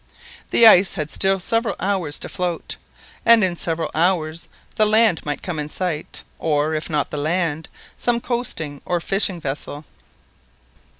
[0.49, 2.75] The ice had still several hours to float,
[3.23, 7.69] and in several hours the land might come in sight, or, if not the land,
[7.99, 9.85] some coasting or fishing vessel.